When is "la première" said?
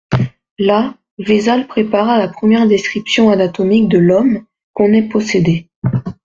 2.17-2.67